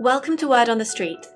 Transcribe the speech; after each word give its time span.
Welcome 0.00 0.36
to 0.36 0.46
Word 0.46 0.68
on 0.68 0.78
the 0.78 0.84
Street, 0.84 1.26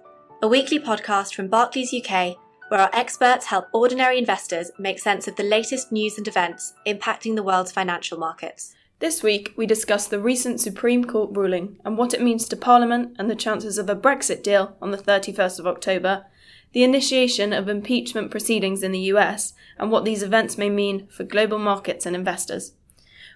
a 0.41 0.47
weekly 0.47 0.79
podcast 0.79 1.35
from 1.35 1.49
Barclays 1.49 1.93
UK 1.93 2.37
where 2.69 2.79
our 2.79 2.91
experts 2.93 3.47
help 3.47 3.67
ordinary 3.73 4.19
investors 4.19 4.71
make 4.79 5.01
sense 5.01 5.27
of 5.27 5.35
the 5.35 5.43
latest 5.43 5.91
news 5.91 6.17
and 6.17 6.29
events 6.29 6.73
impacting 6.87 7.35
the 7.35 7.43
world's 7.43 7.73
financial 7.73 8.19
markets. 8.19 8.73
This 9.01 9.21
week, 9.21 9.53
we 9.57 9.67
discuss 9.67 10.07
the 10.07 10.21
recent 10.21 10.61
Supreme 10.61 11.05
Court 11.05 11.37
ruling 11.37 11.81
and 11.85 11.99
what 11.99 12.15
it 12.15 12.23
means 12.23 12.47
to 12.49 12.57
Parliament 12.57 13.17
and 13.19 13.29
the 13.29 13.35
chances 13.35 13.79
of 13.79 13.91
a 13.91 13.97
Brexit 13.97 14.45
deal 14.45 14.77
on 14.81 14.93
the 14.93 14.97
31st 14.97 15.59
of 15.59 15.67
October, 15.67 16.27
the 16.71 16.85
initiation 16.85 17.53
of 17.53 17.69
impeachment 17.69 18.31
proceedings 18.31 18.85
in 18.85 18.93
the 18.93 19.11
US, 19.11 19.55
and 19.77 19.91
what 19.91 20.05
these 20.05 20.23
events 20.23 20.57
may 20.57 20.71
mean 20.71 21.09
for 21.09 21.25
global 21.25 21.59
markets 21.59 22.07
and 22.07 22.15
investors. 22.15 22.75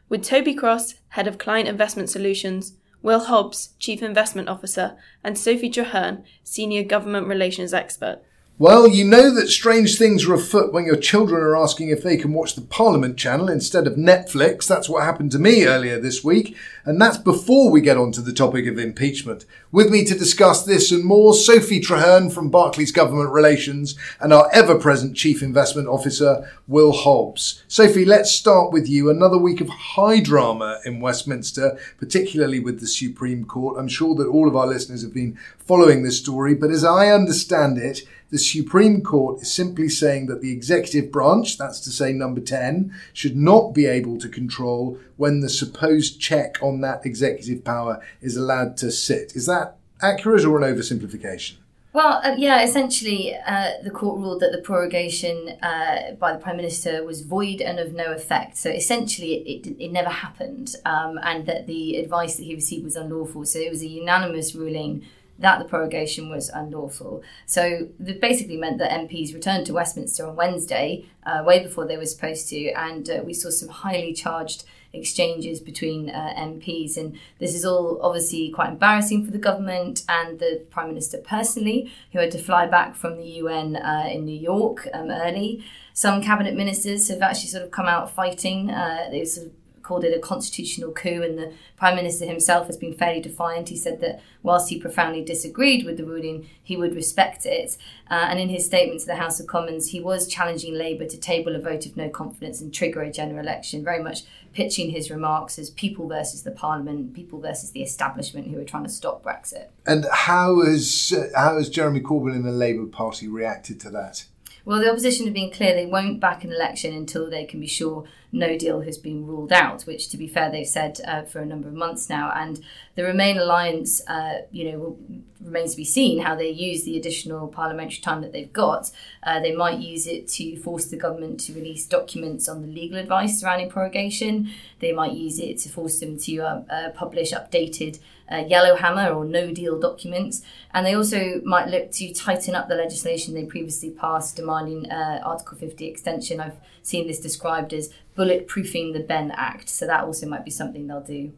With 0.09 0.23
Toby 0.23 0.55
Cross, 0.55 1.01
Head 1.09 1.27
of 1.27 1.37
Client 1.37 1.69
Investment 1.69 2.11
Solutions, 2.11 2.75
Will 3.03 3.21
Hobbs, 3.21 3.75
Chief 3.79 4.03
Investment 4.03 4.49
Officer, 4.49 4.97
and 5.23 5.39
Sophie 5.39 5.71
Traherne, 5.71 6.25
Senior 6.43 6.83
Government 6.83 7.27
Relations 7.27 7.73
Expert. 7.73 8.23
Well, 8.59 8.88
you 8.88 9.05
know 9.05 9.34
that 9.34 9.48
strange 9.48 9.98
things 9.98 10.24
are 10.24 10.33
afoot 10.33 10.73
when 10.73 10.87
your 10.87 10.97
children 10.97 11.42
are 11.42 11.55
asking 11.55 11.91
if 11.91 12.02
they 12.02 12.16
can 12.16 12.33
watch 12.33 12.55
the 12.55 12.62
Parliament 12.62 13.19
channel 13.19 13.51
instead 13.51 13.87
of 13.87 13.97
Netflix. 13.97 14.66
That's 14.66 14.88
what 14.88 15.05
happened 15.05 15.33
to 15.33 15.38
me 15.38 15.66
earlier 15.66 16.01
this 16.01 16.24
week. 16.24 16.56
And 16.87 16.98
that's 16.98 17.19
before 17.19 17.70
we 17.70 17.83
get 17.83 17.98
on 17.98 18.12
to 18.12 18.23
the 18.23 18.33
topic 18.33 18.66
of 18.66 18.78
impeachment. 18.78 19.45
With 19.73 19.91
me 19.91 20.06
to 20.06 20.16
discuss 20.16 20.64
this 20.64 20.91
and 20.91 21.05
more, 21.05 21.34
Sophie 21.34 21.83
Traherne 21.83 22.33
from 22.33 22.48
Barclays 22.48 22.92
Government 22.92 23.28
Relations 23.28 23.95
and 24.20 24.33
our 24.33 24.48
ever 24.55 24.78
present 24.78 25.19
Chief 25.19 25.42
Investment 25.42 25.86
Officer, 25.86 26.50
Will 26.66 26.92
Hobbs. 26.92 27.62
Sophie, 27.69 28.06
let's 28.06 28.33
start 28.33 28.73
with 28.73 28.88
you. 28.88 29.11
Another 29.11 29.36
week 29.36 29.61
of 29.61 29.69
high 29.69 30.20
drama 30.20 30.80
in 30.86 31.00
Westminster, 31.00 31.78
particularly 31.98 32.61
with 32.61 32.80
the 32.80 32.86
Supreme 32.86 33.45
Court. 33.45 33.77
I'm 33.78 33.88
sure 33.88 34.14
that 34.14 34.28
all 34.28 34.48
of 34.48 34.56
our 34.56 34.66
listeners 34.66 35.02
have 35.02 35.12
been 35.12 35.38
following 35.59 36.05
this 36.05 36.16
story, 36.19 36.55
but 36.55 36.70
as 36.70 36.84
I 36.84 37.09
understand 37.09 37.77
it, 37.77 38.00
the 38.30 38.39
Supreme 38.39 39.03
Court 39.03 39.42
is 39.42 39.53
simply 39.53 39.89
saying 39.89 40.27
that 40.27 40.41
the 40.41 40.53
executive 40.53 41.12
branch, 41.12 41.59
that's 41.59 41.81
to 41.81 41.91
say 41.91 42.12
number 42.12 42.41
10, 42.41 42.92
should 43.12 43.37
not 43.37 43.73
be 43.73 43.87
able 43.87 44.19
to 44.19 44.28
control 44.28 44.98
when 45.17 45.41
the 45.41 45.48
supposed 45.48 46.20
check 46.20 46.56
on 46.62 46.81
that 46.81 47.06
executive 47.06 47.65
power 47.65 48.03
is 48.20 48.37
allowed 48.37 48.77
to 48.78 48.91
sit. 48.91 49.37
Is 49.37 49.47
that 49.47 49.77
accurate 50.03 50.45
or 50.45 50.61
an 50.61 50.75
oversimplification? 50.75 51.55
Well, 51.97 52.20
uh, 52.23 52.34
yeah, 52.37 52.62
essentially, 52.62 53.34
uh, 53.47 53.70
the 53.83 53.91
court 53.91 54.19
ruled 54.19 54.41
that 54.41 54.53
the 54.53 54.61
prorogation 54.61 55.56
uh, 55.62 56.12
by 56.19 56.34
the 56.34 56.39
Prime 56.39 56.59
Minister 56.59 57.03
was 57.03 57.22
void 57.22 57.62
and 57.62 57.78
of 57.78 57.95
no 57.95 58.12
effect. 58.12 58.59
So 58.59 58.69
essentially, 58.69 59.37
it, 59.37 59.67
it, 59.67 59.84
it 59.84 59.93
never 59.93 60.11
happened, 60.11 60.77
um, 60.84 61.19
and 61.22 61.47
that 61.47 61.67
the 61.67 61.97
advice 61.97 62.37
that 62.37 62.43
he 62.43 62.55
received 62.55 62.84
was 62.84 62.97
unlawful. 62.97 63.47
So 63.47 63.59
it 63.61 63.70
was 63.70 63.81
a 63.81 63.87
unanimous 63.87 64.55
ruling 64.55 65.06
that 65.39 65.59
the 65.59 65.65
prorogation 65.65 66.31
was 66.31 66.48
unlawful. 66.48 67.23
So 67.45 67.89
that 68.01 68.20
basically 68.20 68.56
meant 68.56 68.79
that 68.79 68.91
MPs 68.91 69.34
returned 69.34 69.67
to 69.67 69.75
Westminster 69.75 70.27
on 70.27 70.37
Wednesday, 70.37 71.06
uh, 71.25 71.43
way 71.45 71.62
before 71.62 71.87
they 71.87 71.97
were 71.97 72.06
supposed 72.06 72.48
to, 72.51 72.70
and 72.73 73.09
uh, 73.09 73.23
we 73.25 73.34
saw 73.34 73.51
some 73.51 73.69
highly 73.69 74.12
charged 74.12 74.65
exchanges 74.93 75.61
between 75.61 76.11
uh, 76.11 76.34
MPs. 76.39 76.97
And 76.97 77.19
this 77.39 77.55
is 77.55 77.65
all 77.65 78.01
obviously 78.03 78.51
quite 78.51 78.70
embarrassing 78.70 79.25
for 79.25 79.31
the 79.31 79.39
government 79.39 80.03
and 80.09 80.39
the 80.39 80.65
Prime 80.70 80.89
Minister 80.89 81.19
personally, 81.19 81.93
who 82.12 82.19
had 82.19 82.31
to 82.33 82.39
fly 82.39 82.67
back 82.67 82.97
from 82.97 83.17
the 83.19 83.25
UN 83.25 83.77
uh, 83.77 84.09
in 84.11 84.25
New 84.25 84.39
York 84.39 84.89
um, 84.93 85.11
early. 85.11 85.65
Some 85.93 86.23
cabinet 86.23 86.55
ministers 86.55 87.09
have 87.09 87.23
actually 87.23 87.48
sort 87.48 87.65
of 87.65 87.71
come 87.71 87.87
out 87.87 88.11
fighting. 88.11 88.71
Uh, 88.71 89.09
they 89.11 89.25
sort 89.25 89.48
of 89.48 89.53
called 89.87 90.05
it 90.05 90.17
a 90.17 90.19
constitutional 90.19 90.91
coup, 90.91 91.23
and 91.23 91.39
the 91.39 91.53
Prime 91.77 91.95
Minister 91.95 92.27
himself 92.27 92.67
has 92.67 92.77
been 92.77 92.92
fairly 92.92 93.20
defiant. 93.20 93.69
He 93.69 93.77
said 93.77 94.01
that 94.01 94.20
whilst 94.43 94.69
he 94.69 94.81
profoundly 94.81 95.23
disagreed 95.23 95.87
with 95.87 95.97
the 95.97 96.05
ruling, 96.05 96.48
he 96.61 96.77
would 96.77 96.97
respect 96.97 97.47
it. 97.47 97.78
Uh, 98.11 98.27
and 98.28 98.41
in 98.41 98.48
his 98.48 98.67
statement 98.67 99.01
to 99.01 99.06
the 99.06 99.15
House 99.15 99.39
of 99.39 99.47
Commons, 99.47 99.91
he 99.91 100.01
was 100.01 100.27
challenging 100.27 100.75
Labour 100.75 101.06
to 101.06 101.17
table 101.17 101.55
a 101.55 101.61
vote 101.61 101.87
of 101.87 101.97
no 101.97 102.09
confidence 102.09 102.61
and 102.61 102.75
trigger 102.75 103.03
a 103.03 103.12
general 103.12 103.38
election, 103.38 103.84
very 103.84 104.03
much 104.03 104.25
pitching 104.53 104.91
his 104.91 105.09
remarks 105.09 105.56
as 105.56 105.71
people 105.71 106.09
versus 106.09 106.43
the 106.43 106.50
Parliament, 106.50 107.15
people 107.15 107.41
versus 107.41 107.71
the 107.71 107.83
establishment 107.83 108.49
who 108.49 108.59
are 108.59 108.65
trying 108.65 108.84
to 108.84 108.91
stop 108.91 109.22
Brexit. 109.22 109.69
And 109.87 110.05
how 110.10 110.62
has, 110.62 111.15
uh, 111.16 111.28
how 111.39 111.59
has 111.59 111.71
Jeremy 111.71 112.00
Corbyn 112.00 112.34
and 112.34 112.44
the 112.44 112.50
Labour 112.50 112.87
Party 112.87 113.28
reacted 113.28 113.78
to 113.81 113.91
that? 113.91 114.25
Well, 114.66 114.81
the 114.81 114.91
opposition 114.91 115.27
have 115.27 115.34
been 115.34 115.53
clear 115.53 115.75
they 115.75 115.87
won't 115.87 116.19
back 116.19 116.43
an 116.43 116.53
election 116.53 116.93
until 116.93 117.31
they 117.31 117.44
can 117.44 117.60
be 117.60 117.69
sure 117.69 118.05
no 118.32 118.56
deal 118.56 118.81
has 118.82 118.98
been 118.98 119.26
ruled 119.26 119.53
out, 119.53 119.82
which, 119.82 120.09
to 120.10 120.16
be 120.16 120.26
fair, 120.26 120.50
they've 120.50 120.66
said 120.66 121.00
uh, 121.06 121.22
for 121.22 121.41
a 121.41 121.47
number 121.47 121.69
of 121.69 121.75
months 121.75 122.09
now. 122.09 122.32
And 122.34 122.60
the 122.94 123.04
Remain 123.04 123.38
alliance, 123.38 124.06
uh, 124.09 124.42
you 124.50 124.72
know, 124.72 124.98
remains 125.41 125.72
to 125.72 125.76
be 125.76 125.84
seen 125.84 126.20
how 126.20 126.34
they 126.34 126.50
use 126.50 126.84
the 126.84 126.97
additional 126.97 127.48
parliamentary 127.48 128.00
time 128.00 128.20
that 128.22 128.32
they've 128.32 128.53
got. 128.53 128.91
Uh, 129.22 129.41
they 129.41 129.54
might 129.54 129.78
use 129.78 130.06
it 130.06 130.28
to 130.28 130.56
force 130.56 130.86
the 130.86 130.97
government 130.97 131.41
to 131.41 131.53
release 131.53 131.86
documents 131.86 132.48
on 132.48 132.62
the 132.62 132.69
legal 132.69 132.98
advice 132.98 133.41
surrounding 133.41 133.70
prorogation. 133.70 134.50
They 134.81 134.92
might 134.92 135.12
use 135.12 135.38
it 135.38 135.59
to 135.59 135.69
force 135.69 136.00
them 136.00 136.19
to 136.20 136.38
uh, 136.38 136.62
uh, 136.69 136.91
publish 136.91 137.32
updated 137.32 138.00
uh, 138.31 138.44
Yellowhammer 138.48 139.10
or 139.12 139.25
no 139.25 139.53
deal 139.53 139.78
documents. 139.78 140.42
And 140.72 140.84
they 140.84 140.94
also 140.94 141.41
might 141.44 141.69
look 141.69 141.92
to 141.92 142.12
tighten 142.12 142.54
up 142.54 142.69
the 142.69 142.75
legislation 142.75 143.34
they 143.34 143.44
previously 143.44 143.91
passed 143.91 144.36
demanding 144.36 144.91
uh, 144.91 145.20
Article 145.25 145.56
50 145.56 145.86
extension. 145.86 146.41
I've 146.41 146.56
seen 146.82 147.06
this 147.06 147.20
described 147.20 147.72
as 147.72 147.91
bulletproofing 148.16 148.93
the 148.93 149.00
Benn 149.00 149.31
Act. 149.37 149.69
So 149.69 149.87
that 149.87 150.04
also 150.04 150.27
might 150.27 150.44
be 150.44 150.50
something 150.50 150.87
they'll 150.87 151.00
do. 151.00 151.32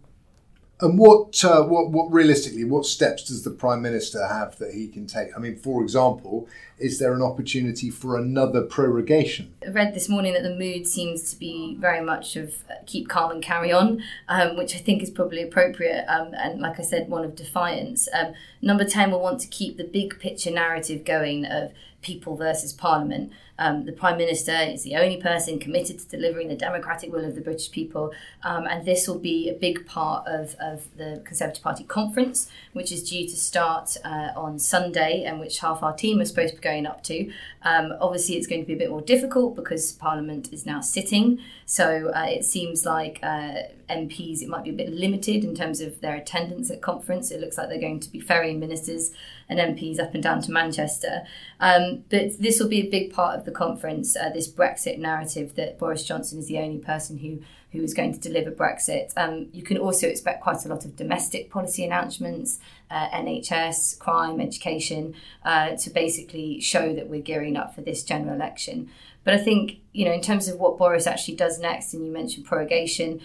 And 0.81 0.97
what, 0.97 1.45
uh, 1.45 1.65
what, 1.65 1.91
what 1.91 2.13
realistically, 2.13 2.63
what 2.63 2.87
steps 2.87 3.25
does 3.25 3.43
the 3.43 3.51
prime 3.51 3.83
minister 3.83 4.25
have 4.25 4.59
that 4.59 4.75
he 4.75 4.87
can 4.87 5.09
take? 5.09 5.37
I 5.37 5.41
mean, 5.41 5.57
for 5.57 5.83
example, 5.83 6.47
is 6.79 7.01
there 7.01 7.13
an 7.15 7.21
opportunity 7.21 7.91
for 7.91 8.17
another 8.17 8.63
prorogation? 8.63 9.49
I 9.67 9.71
read 9.71 9.93
this 9.93 10.09
morning 10.09 10.35
that 10.35 10.45
the 10.45 10.55
mood 10.55 10.87
seems 10.87 11.33
to 11.33 11.37
be 11.37 11.77
very 11.81 12.01
much 12.01 12.37
of 12.37 12.63
uh, 12.71 12.75
keep 12.87 13.09
calm 13.09 13.33
and 13.33 13.43
carry 13.43 13.73
on, 13.73 14.05
um, 14.29 14.57
which 14.57 14.77
I 14.77 14.79
think 14.79 15.03
is 15.03 15.11
probably 15.11 15.43
appropriate. 15.43 16.05
Um, 16.07 16.33
and 16.35 16.61
like 16.61 16.79
I 16.79 16.85
said, 16.85 17.09
one 17.09 17.25
of 17.25 17.35
defiance. 17.35 18.09
Um, 18.15 18.35
number 18.63 18.85
ten 18.85 19.11
will 19.11 19.21
want 19.21 19.41
to 19.41 19.49
keep 19.49 19.79
the 19.79 19.85
big 19.85 20.21
picture 20.21 20.53
narrative 20.53 21.05
going 21.05 21.45
of 21.45 21.73
people 22.03 22.37
versus 22.37 22.73
parliament. 22.73 23.33
Um, 23.59 23.85
the 23.85 23.93
Prime 23.93 24.17
Minister 24.17 24.57
is 24.57 24.85
the 24.85 24.97
only 24.97 25.21
person 25.21 25.59
committed 25.59 25.99
to 25.99 26.09
delivering 26.09 26.49
the 26.49 26.57
democratic 26.57 27.13
will 27.13 27.25
of 27.25 27.35
the 27.35 27.41
British 27.41 27.71
people. 27.71 28.13
Um, 28.43 28.67
and 28.67 28.85
this 28.85 29.09
will 29.09 29.19
be 29.19 29.49
a 29.49 29.55
big 29.55 29.87
part 29.87 30.27
of, 30.27 30.55
of 30.61 30.87
the 30.97 31.23
Conservative 31.25 31.63
Party 31.63 31.85
conference, 31.85 32.49
which 32.73 32.93
is 32.93 33.09
due 33.09 33.27
to 33.27 33.37
start 33.37 33.97
uh, 34.05 34.31
on 34.37 34.59
Sunday 34.59 35.25
and 35.25 35.41
which 35.41 35.59
half 35.59 35.83
our 35.83 35.95
team 35.95 36.21
are 36.21 36.25
supposed 36.25 36.55
to 36.55 36.61
be 36.61 36.63
going 36.63 36.87
up 36.87 37.03
to. 37.05 37.31
Um, 37.63 37.95
obviously, 38.01 38.37
it's 38.37 38.47
going 38.47 38.63
to 38.63 38.67
be 38.67 38.75
a 38.75 38.79
bit 38.79 38.91
more 38.91 39.03
difficult 39.03 39.57
because 39.57 39.93
Parliament 39.93 40.53
is 40.53 40.65
now 40.65 40.81
sitting. 40.81 41.41
So 41.67 42.13
uh, 42.15 42.27
it 42.29 42.45
seems 42.45 42.87
like 42.87 43.19
uh, 43.23 43.63
MPs, 43.91 44.43
it 44.43 44.49
might 44.49 44.65
be 44.65 44.71
a 44.71 44.75
bit 44.75 44.91
limited 44.91 45.45
in 45.45 45.55
terms 45.55 45.81
of 45.81 46.01
their 46.01 46.15
attendance 46.15 46.71
at 46.71 46.81
conference. 46.81 47.31
It 47.31 47.41
looks 47.41 47.59
like 47.59 47.69
they're 47.69 47.81
going 47.81 48.01
to 48.01 48.11
be 48.11 48.21
ferrying 48.21 48.61
ministers 48.61 49.13
and 49.49 49.59
MPs 49.59 49.99
up 49.99 50.15
and 50.15 50.23
down 50.23 50.43
to 50.43 50.53
Manchester. 50.53 51.23
Um, 51.61 52.05
but 52.11 52.39
this 52.39 52.61
will 52.61 52.69
be 52.69 52.81
a 52.81 52.91
big 52.91 53.13
part 53.13 53.39
of 53.39 53.45
the 53.49 53.55
conference, 53.55 54.17
uh, 54.17 54.31
this 54.31 54.51
Brexit 54.51 54.99
narrative 54.99 55.55
that 55.57 55.79
Boris 55.79 56.05
Johnson 56.05 56.39
is 56.39 56.47
the 56.47 56.59
only 56.59 56.79
person 56.79 57.19
who 57.19 57.41
who 57.73 57.83
is 57.83 57.93
going 57.93 58.15
to 58.15 58.19
deliver 58.19 58.51
Brexit. 58.51 59.13
Um, 59.15 59.49
you 59.53 59.63
can 59.63 59.77
also 59.77 60.09
expect 60.09 60.43
quite 60.43 60.65
a 60.65 60.69
lot 60.69 60.87
of 60.87 60.97
domestic 60.97 61.51
policy 61.51 61.85
announcements, 61.85 62.59
uh, 62.91 63.11
NHS, 63.11 63.99
crime, 63.99 64.41
education, 64.41 65.15
uh, 65.45 65.77
to 65.77 65.91
basically 65.91 66.61
show 66.61 66.95
that 66.95 67.09
we're 67.09 67.21
gearing 67.21 67.59
up 67.59 67.75
for 67.75 67.83
this 67.83 68.03
general 68.03 68.35
election. 68.35 68.89
But 69.23 69.35
I 69.35 69.39
think, 69.39 69.81
you 69.93 70.07
know, 70.07 70.13
in 70.13 70.23
terms 70.23 70.49
of 70.49 70.59
what 70.59 70.79
Boris 70.79 71.07
actually 71.07 71.37
does 71.37 71.59
next, 71.59 71.93
and 71.93 72.07
you 72.07 72.11
mentioned 72.11 72.47
prorogation, 72.47 73.21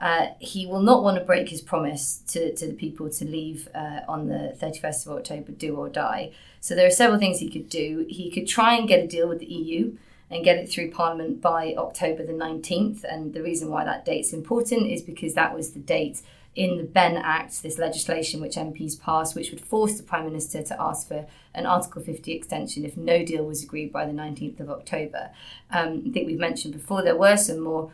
uh, 0.00 0.28
he 0.38 0.64
will 0.64 0.82
not 0.82 1.02
want 1.02 1.18
to 1.18 1.24
break 1.24 1.48
his 1.48 1.60
promise 1.60 2.22
to, 2.28 2.54
to 2.54 2.68
the 2.68 2.74
people 2.74 3.10
to 3.10 3.24
leave 3.24 3.68
uh, 3.74 4.02
on 4.06 4.28
the 4.28 4.56
31st 4.62 5.06
of 5.06 5.12
October, 5.18 5.50
do 5.50 5.74
or 5.74 5.88
die. 5.88 6.30
So 6.60 6.74
there 6.74 6.86
are 6.86 6.90
several 6.90 7.18
things 7.18 7.38
he 7.38 7.48
could 7.48 7.68
do. 7.68 8.06
He 8.08 8.30
could 8.30 8.46
try 8.46 8.74
and 8.74 8.88
get 8.88 9.04
a 9.04 9.06
deal 9.06 9.28
with 9.28 9.40
the 9.40 9.46
EU 9.46 9.96
and 10.30 10.44
get 10.44 10.58
it 10.58 10.68
through 10.68 10.90
Parliament 10.90 11.40
by 11.40 11.74
October 11.76 12.24
the 12.24 12.32
19th. 12.32 13.04
And 13.04 13.32
the 13.32 13.42
reason 13.42 13.70
why 13.70 13.84
that 13.84 14.04
date's 14.04 14.32
important 14.32 14.90
is 14.90 15.02
because 15.02 15.34
that 15.34 15.54
was 15.54 15.72
the 15.72 15.80
date 15.80 16.22
in 16.54 16.76
the 16.76 16.82
Benn 16.82 17.16
Act, 17.16 17.62
this 17.62 17.78
legislation 17.78 18.40
which 18.40 18.56
MPs 18.56 19.00
passed, 19.00 19.34
which 19.34 19.50
would 19.50 19.60
force 19.60 19.96
the 19.96 20.02
Prime 20.02 20.24
Minister 20.24 20.62
to 20.62 20.82
ask 20.82 21.06
for 21.06 21.26
an 21.54 21.66
Article 21.66 22.02
50 22.02 22.32
extension 22.32 22.84
if 22.84 22.96
no 22.96 23.24
deal 23.24 23.44
was 23.44 23.62
agreed 23.62 23.92
by 23.92 24.04
the 24.04 24.12
19th 24.12 24.58
of 24.60 24.68
October. 24.68 25.30
Um, 25.70 26.02
I 26.08 26.10
think 26.10 26.26
we've 26.26 26.38
mentioned 26.38 26.74
before 26.74 27.02
there 27.02 27.16
were 27.16 27.36
some 27.36 27.60
more 27.60 27.92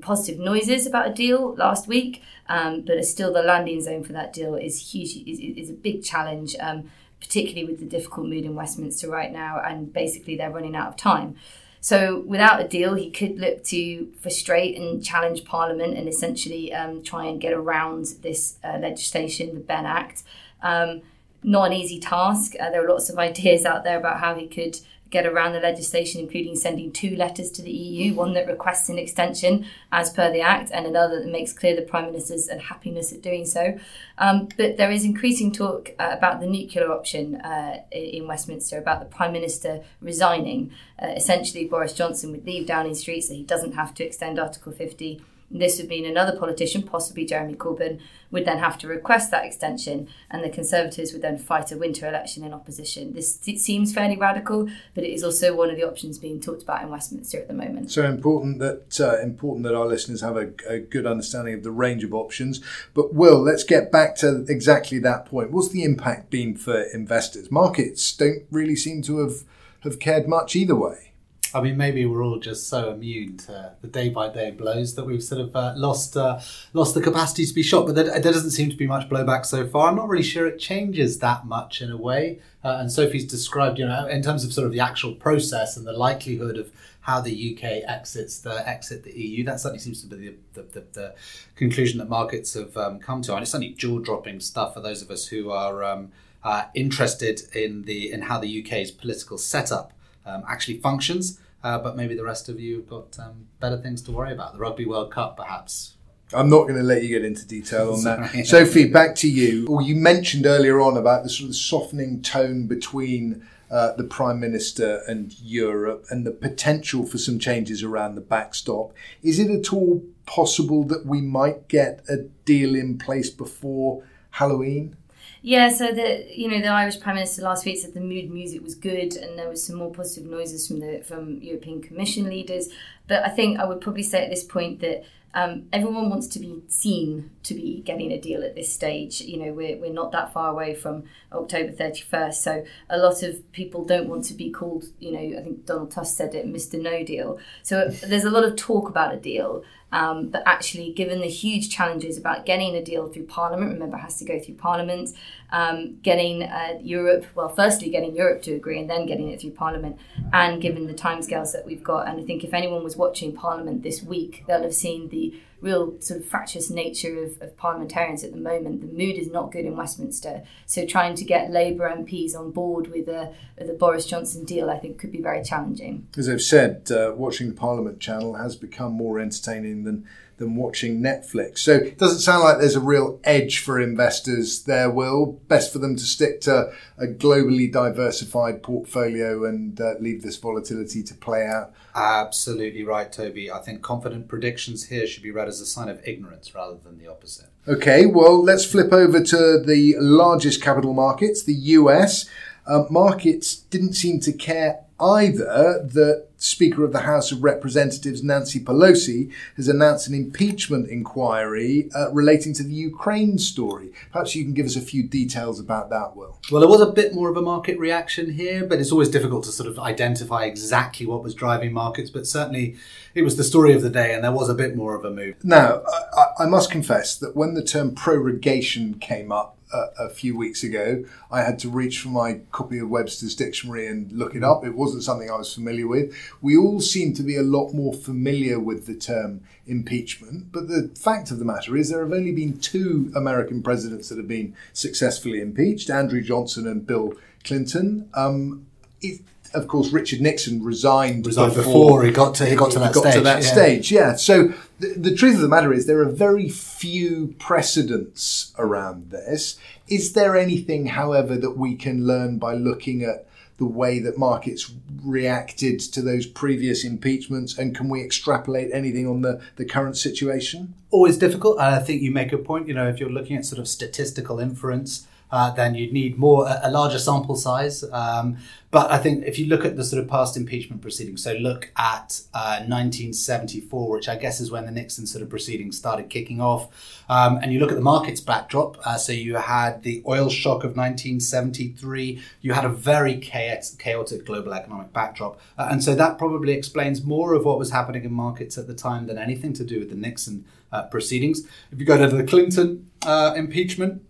positive 0.00 0.38
noises 0.40 0.86
about 0.86 1.08
a 1.08 1.12
deal 1.12 1.54
last 1.56 1.86
week, 1.86 2.22
um, 2.48 2.82
but 2.82 3.04
still 3.04 3.32
the 3.32 3.42
landing 3.42 3.80
zone 3.80 4.02
for 4.02 4.12
that 4.12 4.32
deal 4.32 4.54
is 4.54 4.92
huge, 4.92 5.16
is, 5.26 5.38
is 5.38 5.70
a 5.70 5.74
big 5.74 6.02
challenge, 6.02 6.56
um, 6.60 6.90
particularly 7.20 7.64
with 7.64 7.80
the 7.80 7.86
difficult 7.86 8.26
mood 8.26 8.44
in 8.44 8.54
Westminster 8.54 9.08
right 9.08 9.32
now, 9.32 9.60
and 9.64 9.92
basically 9.92 10.36
they're 10.36 10.50
running 10.50 10.76
out 10.76 10.88
of 10.88 10.96
time. 10.96 11.36
So 11.80 12.20
without 12.26 12.60
a 12.60 12.68
deal, 12.68 12.94
he 12.94 13.10
could 13.10 13.38
look 13.38 13.64
to 13.64 14.12
frustrate 14.20 14.76
and 14.76 15.02
challenge 15.02 15.44
Parliament 15.44 15.96
and 15.96 16.08
essentially 16.08 16.74
um, 16.74 17.02
try 17.02 17.24
and 17.24 17.40
get 17.40 17.54
around 17.54 18.06
this 18.22 18.58
uh, 18.62 18.78
legislation, 18.78 19.54
the 19.54 19.60
Benn 19.60 19.86
Act. 19.86 20.22
Um, 20.62 21.00
not 21.42 21.68
an 21.68 21.72
easy 21.72 21.98
task. 21.98 22.54
Uh, 22.60 22.70
there 22.70 22.84
are 22.84 22.88
lots 22.88 23.08
of 23.08 23.18
ideas 23.30 23.64
out 23.64 23.84
there 23.84 23.98
about 23.98 24.20
how 24.20 24.34
he 24.34 24.46
could 24.46 24.78
get 25.10 25.26
around 25.26 25.52
the 25.52 25.60
legislation, 25.60 26.20
including 26.20 26.56
sending 26.56 26.92
two 26.92 27.16
letters 27.16 27.50
to 27.52 27.62
the 27.62 27.70
EU 27.70 28.14
one 28.14 28.34
that 28.34 28.46
requests 28.46 28.88
an 28.88 28.98
extension 28.98 29.66
as 29.92 30.10
per 30.10 30.32
the 30.32 30.40
Act, 30.40 30.70
and 30.72 30.86
another 30.86 31.20
that 31.20 31.30
makes 31.30 31.52
clear 31.52 31.76
the 31.76 31.82
Prime 31.82 32.06
Minister's 32.06 32.48
unhappiness 32.48 33.12
at 33.12 33.22
doing 33.22 33.44
so. 33.44 33.78
Um, 34.18 34.48
but 34.56 34.76
there 34.76 34.90
is 34.90 35.04
increasing 35.04 35.52
talk 35.52 35.90
uh, 35.98 36.10
about 36.12 36.40
the 36.40 36.46
nuclear 36.46 36.90
option 36.92 37.36
uh, 37.36 37.82
in 37.90 38.26
Westminster, 38.26 38.78
about 38.78 39.00
the 39.00 39.06
Prime 39.06 39.32
Minister 39.32 39.82
resigning. 40.00 40.72
Uh, 41.02 41.08
essentially, 41.08 41.66
Boris 41.66 41.92
Johnson 41.92 42.30
would 42.32 42.46
leave 42.46 42.66
Downing 42.66 42.94
Street 42.94 43.22
so 43.22 43.34
he 43.34 43.42
doesn't 43.42 43.72
have 43.72 43.94
to 43.94 44.04
extend 44.04 44.38
Article 44.38 44.72
50 44.72 45.22
this 45.50 45.78
would 45.78 45.88
mean 45.88 46.06
another 46.06 46.38
politician, 46.38 46.82
possibly 46.82 47.24
Jeremy 47.24 47.54
Corbyn, 47.54 48.00
would 48.30 48.44
then 48.44 48.58
have 48.58 48.78
to 48.78 48.86
request 48.86 49.32
that 49.32 49.44
extension, 49.44 50.08
and 50.30 50.44
the 50.44 50.48
Conservatives 50.48 51.12
would 51.12 51.22
then 51.22 51.38
fight 51.38 51.72
a 51.72 51.76
winter 51.76 52.08
election 52.08 52.44
in 52.44 52.54
opposition. 52.54 53.12
This 53.12 53.40
seems 53.40 53.92
fairly 53.92 54.16
radical, 54.16 54.68
but 54.94 55.02
it 55.02 55.12
is 55.12 55.24
also 55.24 55.56
one 55.56 55.68
of 55.68 55.76
the 55.76 55.82
options 55.82 56.18
being 56.18 56.40
talked 56.40 56.62
about 56.62 56.82
in 56.82 56.90
Westminster 56.90 57.38
at 57.38 57.48
the 57.48 57.54
moment. 57.54 57.90
So 57.90 58.04
important 58.04 58.60
that 58.60 59.00
uh, 59.00 59.20
important 59.20 59.64
that 59.64 59.74
our 59.74 59.86
listeners 59.86 60.20
have 60.20 60.36
a, 60.36 60.52
a, 60.68 60.78
good 60.78 61.06
understanding 61.06 61.54
of 61.54 61.64
the 61.64 61.72
range 61.72 62.04
of 62.04 62.14
options. 62.14 62.60
But 62.94 63.12
Will, 63.14 63.40
let's 63.40 63.64
get 63.64 63.90
back 63.90 64.14
to 64.16 64.44
exactly 64.48 65.00
that 65.00 65.26
point. 65.26 65.50
What's 65.50 65.70
the 65.70 65.82
impact 65.82 66.30
been 66.30 66.56
for 66.56 66.82
investors? 66.94 67.50
Markets 67.50 68.12
don't 68.16 68.44
really 68.50 68.76
seem 68.76 69.02
to 69.02 69.18
have 69.18 69.42
have 69.80 69.98
cared 69.98 70.28
much 70.28 70.54
either 70.54 70.76
way. 70.76 71.09
I 71.52 71.60
mean, 71.60 71.76
maybe 71.76 72.06
we're 72.06 72.22
all 72.22 72.38
just 72.38 72.68
so 72.68 72.90
immune 72.90 73.36
to 73.38 73.72
the 73.80 73.88
day 73.88 74.08
by 74.08 74.28
day 74.28 74.50
blows 74.50 74.94
that 74.94 75.04
we've 75.04 75.22
sort 75.22 75.40
of 75.40 75.56
uh, 75.56 75.74
lost 75.76 76.16
uh, 76.16 76.40
lost 76.72 76.94
the 76.94 77.00
capacity 77.00 77.44
to 77.44 77.54
be 77.54 77.62
shocked. 77.62 77.86
But 77.86 77.94
there, 77.96 78.20
there, 78.20 78.32
doesn't 78.32 78.50
seem 78.50 78.70
to 78.70 78.76
be 78.76 78.86
much 78.86 79.08
blowback 79.08 79.44
so 79.44 79.66
far. 79.66 79.88
I'm 79.88 79.96
not 79.96 80.08
really 80.08 80.24
sure 80.24 80.46
it 80.46 80.58
changes 80.58 81.18
that 81.18 81.46
much 81.46 81.82
in 81.82 81.90
a 81.90 81.96
way. 81.96 82.38
Uh, 82.62 82.76
and 82.80 82.92
Sophie's 82.92 83.24
described, 83.24 83.78
you 83.78 83.86
know, 83.86 84.06
in 84.06 84.22
terms 84.22 84.44
of 84.44 84.52
sort 84.52 84.66
of 84.66 84.72
the 84.72 84.80
actual 84.80 85.14
process 85.14 85.76
and 85.76 85.86
the 85.86 85.92
likelihood 85.92 86.56
of 86.56 86.70
how 87.02 87.20
the 87.20 87.54
UK 87.54 87.82
exits 87.88 88.38
the 88.40 88.68
exit 88.68 89.02
the 89.02 89.18
EU. 89.18 89.44
That 89.44 89.58
certainly 89.58 89.80
seems 89.80 90.02
to 90.02 90.08
be 90.08 90.28
the, 90.28 90.34
the, 90.52 90.62
the, 90.62 90.84
the 90.92 91.14
conclusion 91.56 91.98
that 91.98 92.08
markets 92.08 92.54
have 92.54 92.76
um, 92.76 92.98
come 93.00 93.22
to. 93.22 93.34
And 93.34 93.42
it's 93.42 93.50
certainly 93.50 93.72
jaw 93.72 93.98
dropping 93.98 94.40
stuff 94.40 94.74
for 94.74 94.80
those 94.80 95.02
of 95.02 95.10
us 95.10 95.26
who 95.26 95.50
are 95.50 95.82
um, 95.82 96.12
uh, 96.44 96.64
interested 96.74 97.42
in 97.54 97.82
the 97.82 98.12
in 98.12 98.22
how 98.22 98.38
the 98.38 98.62
UK's 98.62 98.90
political 98.90 99.38
setup 99.38 99.92
um, 100.30 100.44
actually 100.48 100.78
functions. 100.78 101.40
Uh, 101.62 101.78
but 101.78 101.96
maybe 101.96 102.14
the 102.14 102.24
rest 102.24 102.48
of 102.48 102.58
you 102.58 102.76
have 102.76 102.88
got 102.88 103.18
um, 103.18 103.46
better 103.60 103.76
things 103.76 104.00
to 104.02 104.12
worry 104.12 104.32
about. 104.32 104.54
The 104.54 104.58
Rugby 104.58 104.86
World 104.86 105.10
Cup, 105.10 105.36
perhaps. 105.36 105.94
I'm 106.32 106.48
not 106.48 106.62
going 106.62 106.76
to 106.76 106.82
let 106.82 107.02
you 107.02 107.08
get 107.08 107.24
into 107.24 107.46
detail 107.46 107.92
on 107.92 108.04
that. 108.04 108.46
Sophie, 108.46 108.88
back 108.88 109.14
to 109.16 109.28
you. 109.28 109.66
Well, 109.68 109.84
you 109.84 109.96
mentioned 109.96 110.46
earlier 110.46 110.80
on 110.80 110.96
about 110.96 111.22
the 111.22 111.28
sort 111.28 111.50
of 111.50 111.56
softening 111.56 112.22
tone 112.22 112.66
between 112.66 113.46
uh, 113.70 113.92
the 113.96 114.04
Prime 114.04 114.40
Minister 114.40 115.02
and 115.06 115.38
Europe 115.40 116.06
and 116.10 116.26
the 116.26 116.30
potential 116.30 117.04
for 117.04 117.18
some 117.18 117.38
changes 117.38 117.82
around 117.82 118.14
the 118.14 118.20
backstop. 118.20 118.92
Is 119.22 119.38
it 119.38 119.50
at 119.50 119.72
all 119.72 120.04
possible 120.26 120.84
that 120.84 121.04
we 121.04 121.20
might 121.20 121.68
get 121.68 122.04
a 122.08 122.18
deal 122.44 122.74
in 122.74 122.98
place 122.98 123.30
before 123.30 124.04
Halloween? 124.30 124.96
Yeah, 125.42 125.70
so 125.70 125.92
the 125.92 126.26
you 126.34 126.48
know 126.48 126.60
the 126.60 126.68
Irish 126.68 127.00
Prime 127.00 127.14
Minister 127.14 127.42
last 127.42 127.64
week 127.64 127.78
said 127.78 127.94
the 127.94 128.00
mood 128.00 128.30
music 128.30 128.62
was 128.62 128.74
good, 128.74 129.16
and 129.16 129.38
there 129.38 129.48
was 129.48 129.64
some 129.64 129.76
more 129.76 129.90
positive 129.92 130.30
noises 130.30 130.66
from 130.68 130.80
the 130.80 131.02
from 131.02 131.38
European 131.40 131.80
Commission 131.80 132.28
leaders. 132.28 132.68
But 133.08 133.24
I 133.24 133.30
think 133.30 133.58
I 133.58 133.64
would 133.64 133.80
probably 133.80 134.02
say 134.02 134.22
at 134.24 134.30
this 134.30 134.44
point 134.44 134.80
that 134.80 135.04
um, 135.32 135.66
everyone 135.72 136.10
wants 136.10 136.26
to 136.28 136.40
be 136.40 136.62
seen 136.68 137.30
to 137.44 137.54
be 137.54 137.82
getting 137.84 138.10
a 138.10 138.20
deal 138.20 138.42
at 138.42 138.56
this 138.56 138.72
stage. 138.72 139.20
You 139.20 139.38
know, 139.38 139.52
we're, 139.52 139.76
we're 139.78 139.92
not 139.92 140.12
that 140.12 140.32
far 140.32 140.50
away 140.50 140.74
from 140.74 141.04
October 141.32 141.72
31st. 141.72 142.34
So 142.34 142.64
a 142.88 142.98
lot 142.98 143.22
of 143.22 143.52
people 143.52 143.84
don't 143.84 144.08
want 144.08 144.24
to 144.26 144.34
be 144.34 144.50
called, 144.50 144.86
you 144.98 145.12
know, 145.12 145.38
I 145.38 145.42
think 145.42 145.66
Donald 145.66 145.92
Tusk 145.92 146.16
said 146.16 146.34
it, 146.34 146.46
Mr. 146.46 146.80
No 146.80 147.04
Deal. 147.04 147.38
So 147.62 147.88
there's 147.88 148.24
a 148.24 148.30
lot 148.30 148.44
of 148.44 148.56
talk 148.56 148.88
about 148.88 149.14
a 149.14 149.18
deal. 149.18 149.62
Um, 149.92 150.28
but 150.28 150.42
actually, 150.46 150.92
given 150.92 151.20
the 151.20 151.28
huge 151.28 151.68
challenges 151.68 152.16
about 152.16 152.46
getting 152.46 152.76
a 152.76 152.84
deal 152.84 153.08
through 153.08 153.26
Parliament, 153.26 153.72
remember, 153.72 153.96
it 153.96 154.00
has 154.00 154.18
to 154.18 154.24
go 154.24 154.38
through 154.38 154.54
Parliament, 154.54 155.10
um, 155.52 155.98
getting 156.02 156.42
uh, 156.42 156.78
Europe, 156.82 157.26
well, 157.34 157.48
firstly, 157.48 157.90
getting 157.90 158.14
Europe 158.14 158.42
to 158.42 158.54
agree 158.54 158.78
and 158.80 158.88
then 158.88 159.06
getting 159.06 159.30
it 159.30 159.40
through 159.40 159.52
Parliament, 159.52 159.96
and 160.32 160.60
given 160.62 160.86
the 160.86 160.94
timescales 160.94 161.52
that 161.52 161.66
we've 161.66 161.84
got. 161.84 162.08
And 162.08 162.20
I 162.20 162.24
think 162.24 162.44
if 162.44 162.54
anyone 162.54 162.84
was 162.84 162.96
watching 162.96 163.34
Parliament 163.34 163.82
this 163.82 164.02
week, 164.02 164.44
they'll 164.46 164.62
have 164.62 164.74
seen 164.74 165.08
the 165.08 165.34
real 165.60 166.00
sort 166.00 166.20
of 166.20 166.26
fractious 166.26 166.70
nature 166.70 167.22
of, 167.22 167.40
of 167.42 167.56
parliamentarians 167.56 168.24
at 168.24 168.32
the 168.32 168.38
moment. 168.38 168.80
The 168.80 168.86
mood 168.86 169.16
is 169.16 169.30
not 169.30 169.52
good 169.52 169.64
in 169.64 169.76
Westminster. 169.76 170.42
So 170.66 170.86
trying 170.86 171.14
to 171.16 171.24
get 171.24 171.50
Labour 171.50 171.88
MPs 171.88 172.34
on 172.34 172.50
board 172.50 172.88
with 172.88 173.08
a, 173.08 173.34
a 173.58 173.64
Boris 173.74 174.06
Johnson 174.06 174.44
deal, 174.44 174.70
I 174.70 174.78
think, 174.78 174.98
could 174.98 175.12
be 175.12 175.20
very 175.20 175.42
challenging. 175.44 176.08
As 176.16 176.28
I've 176.28 176.42
said, 176.42 176.90
uh, 176.90 177.12
watching 177.14 177.48
the 177.48 177.54
Parliament 177.54 178.00
channel 178.00 178.34
has 178.34 178.56
become 178.56 178.92
more 178.92 179.18
entertaining 179.18 179.84
than 179.84 180.06
than 180.40 180.56
watching 180.56 181.00
Netflix. 181.00 181.58
So 181.58 181.74
it 181.74 181.98
doesn't 181.98 182.20
sound 182.20 182.42
like 182.42 182.58
there's 182.58 182.74
a 182.74 182.80
real 182.80 183.20
edge 183.22 183.58
for 183.58 183.78
investors 183.78 184.64
there, 184.64 184.90
Will. 184.90 185.38
Best 185.48 185.72
for 185.72 185.78
them 185.78 185.94
to 185.94 186.02
stick 186.02 186.40
to 186.42 186.72
a 186.98 187.06
globally 187.06 187.70
diversified 187.70 188.62
portfolio 188.62 189.44
and 189.44 189.78
uh, 189.80 189.94
leave 190.00 190.22
this 190.22 190.36
volatility 190.36 191.02
to 191.04 191.14
play 191.14 191.46
out. 191.46 191.72
Absolutely 191.94 192.82
right, 192.82 193.12
Toby. 193.12 193.52
I 193.52 193.58
think 193.58 193.82
confident 193.82 194.28
predictions 194.28 194.86
here 194.86 195.06
should 195.06 195.22
be 195.22 195.30
read 195.30 195.46
as 195.46 195.60
a 195.60 195.66
sign 195.66 195.90
of 195.90 196.00
ignorance 196.04 196.54
rather 196.54 196.78
than 196.82 196.98
the 196.98 197.06
opposite. 197.06 197.50
Okay, 197.68 198.06
well, 198.06 198.42
let's 198.42 198.64
flip 198.64 198.92
over 198.92 199.22
to 199.22 199.60
the 199.60 199.94
largest 199.98 200.62
capital 200.62 200.94
markets, 200.94 201.42
the 201.42 201.52
US. 201.52 202.28
Uh, 202.66 202.84
markets 202.88 203.56
didn't 203.56 203.92
seem 203.92 204.20
to 204.20 204.32
care 204.32 204.84
either 204.98 205.86
that 205.92 206.29
Speaker 206.40 206.84
of 206.84 206.92
the 206.92 207.00
House 207.00 207.30
of 207.32 207.44
Representatives 207.44 208.22
Nancy 208.22 208.58
Pelosi 208.58 209.30
has 209.56 209.68
announced 209.68 210.08
an 210.08 210.14
impeachment 210.14 210.88
inquiry 210.88 211.90
uh, 211.94 212.10
relating 212.12 212.54
to 212.54 212.62
the 212.62 212.72
Ukraine 212.72 213.36
story. 213.36 213.92
Perhaps 214.10 214.34
you 214.34 214.42
can 214.42 214.54
give 214.54 214.64
us 214.64 214.74
a 214.74 214.80
few 214.80 215.02
details 215.02 215.60
about 215.60 215.90
that, 215.90 216.16
Will. 216.16 216.38
Well, 216.50 216.62
there 216.62 216.68
was 216.68 216.80
a 216.80 216.90
bit 216.90 217.14
more 217.14 217.28
of 217.28 217.36
a 217.36 217.42
market 217.42 217.78
reaction 217.78 218.32
here, 218.32 218.64
but 218.64 218.80
it's 218.80 218.90
always 218.90 219.10
difficult 219.10 219.44
to 219.44 219.52
sort 219.52 219.68
of 219.68 219.78
identify 219.78 220.44
exactly 220.44 221.04
what 221.04 221.22
was 221.22 221.34
driving 221.34 221.74
markets. 221.74 222.08
But 222.08 222.26
certainly 222.26 222.76
it 223.14 223.20
was 223.20 223.36
the 223.36 223.44
story 223.44 223.74
of 223.74 223.82
the 223.82 223.90
day, 223.90 224.14
and 224.14 224.24
there 224.24 224.32
was 224.32 224.48
a 224.48 224.54
bit 224.54 224.74
more 224.74 224.94
of 224.94 225.04
a 225.04 225.10
move. 225.10 225.34
Now, 225.44 225.82
I, 226.16 226.44
I 226.44 226.46
must 226.46 226.70
confess 226.70 227.16
that 227.16 227.36
when 227.36 227.52
the 227.52 227.62
term 227.62 227.94
prorogation 227.94 228.98
came 228.98 229.30
up, 229.30 229.58
a, 229.72 230.08
few 230.10 230.36
weeks 230.36 230.62
ago. 230.62 231.04
I 231.30 231.42
had 231.42 231.58
to 231.60 231.68
reach 231.68 232.00
for 232.00 232.08
my 232.08 232.40
copy 232.52 232.78
of 232.78 232.88
Webster's 232.88 233.34
dictionary 233.34 233.86
and 233.86 234.10
look 234.12 234.34
it 234.34 234.42
up. 234.42 234.64
It 234.64 234.74
wasn't 234.74 235.02
something 235.02 235.30
I 235.30 235.36
was 235.36 235.54
familiar 235.54 235.86
with. 235.86 236.14
We 236.40 236.56
all 236.56 236.80
seem 236.80 237.14
to 237.14 237.22
be 237.22 237.36
a 237.36 237.42
lot 237.42 237.72
more 237.72 237.94
familiar 237.94 238.58
with 238.58 238.86
the 238.86 238.94
term 238.94 239.42
impeachment, 239.66 240.52
but 240.52 240.68
the 240.68 240.90
fact 240.94 241.30
of 241.30 241.38
the 241.38 241.44
matter 241.44 241.76
is 241.76 241.90
there 241.90 242.02
have 242.02 242.12
only 242.12 242.32
been 242.32 242.58
two 242.58 243.12
American 243.14 243.62
presidents 243.62 244.08
that 244.08 244.18
have 244.18 244.28
been 244.28 244.54
successfully 244.72 245.40
impeached 245.40 245.90
Andrew 245.90 246.22
Johnson 246.22 246.66
and 246.66 246.86
Bill 246.86 247.14
Clinton. 247.44 248.08
Um, 248.14 248.66
it, 249.00 249.20
of 249.54 249.68
course, 249.68 249.90
Richard 249.90 250.20
Nixon 250.20 250.62
resigned, 250.62 251.26
resigned 251.26 251.54
before, 251.54 251.72
before, 251.72 252.04
he 252.04 252.10
got 252.10 252.34
to 252.36 252.46
he 252.46 252.54
got 252.54 252.72
to 252.72 252.78
that 252.78 252.94
got 252.94 253.00
stage. 253.02 253.14
To 253.14 253.20
that 253.20 253.42
yeah. 253.42 253.52
stage, 253.52 253.92
yeah. 253.92 254.16
So 254.16 254.52
the, 254.78 254.94
the 254.96 255.14
truth 255.14 255.36
of 255.36 255.40
the 255.40 255.48
matter 255.48 255.72
is, 255.72 255.86
there 255.86 256.00
are 256.00 256.10
very 256.10 256.48
few 256.48 257.34
precedents 257.38 258.52
around 258.58 259.10
this. 259.10 259.58
Is 259.88 260.12
there 260.12 260.36
anything, 260.36 260.86
however, 260.86 261.36
that 261.36 261.56
we 261.56 261.74
can 261.74 262.06
learn 262.06 262.38
by 262.38 262.54
looking 262.54 263.02
at 263.02 263.26
the 263.58 263.66
way 263.66 263.98
that 263.98 264.16
markets 264.16 264.72
reacted 265.04 265.80
to 265.80 266.00
those 266.00 266.26
previous 266.26 266.82
impeachments, 266.82 267.58
and 267.58 267.76
can 267.76 267.90
we 267.90 268.02
extrapolate 268.02 268.70
anything 268.72 269.06
on 269.06 269.20
the, 269.20 269.40
the 269.56 269.66
current 269.66 269.98
situation? 269.98 270.72
Always 270.90 271.18
difficult. 271.18 271.58
I 271.58 271.78
think 271.78 272.00
you 272.00 272.10
make 272.10 272.32
a 272.32 272.38
point. 272.38 272.68
You 272.68 272.74
know, 272.74 272.88
if 272.88 272.98
you're 272.98 273.10
looking 273.10 273.36
at 273.36 273.44
sort 273.44 273.58
of 273.58 273.68
statistical 273.68 274.40
inference 274.40 275.06
uh, 275.32 275.50
then 275.50 275.74
you'd 275.74 275.92
need 275.92 276.18
more 276.18 276.46
a, 276.62 276.70
larger 276.70 276.98
sample 276.98 277.36
size. 277.36 277.84
Um, 277.92 278.38
but 278.70 278.90
I 278.92 278.98
think 278.98 279.24
if 279.24 279.38
you 279.38 279.46
look 279.46 279.64
at 279.64 279.76
the 279.76 279.82
sort 279.82 280.00
of 280.00 280.08
past 280.08 280.36
impeachment 280.36 280.80
proceedings, 280.80 281.24
so 281.24 281.32
look 281.32 281.72
at 281.76 282.22
uh, 282.32 282.62
1974, 282.66 283.90
which 283.90 284.08
I 284.08 284.16
guess 284.16 284.40
is 284.40 284.50
when 284.50 284.64
the 284.64 284.70
Nixon 284.70 285.06
sort 285.06 285.22
of 285.22 285.28
proceedings 285.28 285.76
started 285.76 286.08
kicking 286.08 286.40
off, 286.40 286.68
um, 287.08 287.38
and 287.42 287.52
you 287.52 287.58
look 287.58 287.72
at 287.72 287.74
the 287.74 287.82
markets 287.82 288.20
backdrop. 288.20 288.78
Uh, 288.86 288.96
so 288.96 289.12
you 289.12 289.36
had 289.36 289.82
the 289.82 290.02
oil 290.06 290.28
shock 290.28 290.58
of 290.58 290.76
1973. 290.76 292.22
You 292.42 292.52
had 292.52 292.64
a 292.64 292.68
very 292.68 293.18
chaotic 293.18 294.24
global 294.24 294.54
economic 294.54 294.92
backdrop, 294.92 295.40
uh, 295.58 295.68
and 295.70 295.82
so 295.82 295.96
that 295.96 296.16
probably 296.16 296.52
explains 296.52 297.02
more 297.02 297.34
of 297.34 297.44
what 297.44 297.58
was 297.58 297.72
happening 297.72 298.04
in 298.04 298.12
markets 298.12 298.56
at 298.56 298.68
the 298.68 298.74
time 298.74 299.06
than 299.06 299.18
anything 299.18 299.52
to 299.54 299.64
do 299.64 299.80
with 299.80 299.90
the 299.90 299.96
Nixon 299.96 300.44
uh, 300.70 300.84
proceedings. 300.84 301.42
If 301.72 301.80
you 301.80 301.86
go 301.86 301.98
to 301.98 302.16
the 302.16 302.22
Clinton 302.22 302.88
uh, 303.04 303.34
impeachment 303.36 304.02